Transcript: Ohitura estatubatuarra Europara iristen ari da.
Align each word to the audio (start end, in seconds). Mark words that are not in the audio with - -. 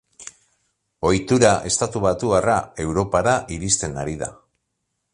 Ohitura 1.09 1.51
estatubatuarra 1.71 2.57
Europara 2.87 3.39
iristen 3.59 3.99
ari 4.07 4.21
da. 4.25 4.35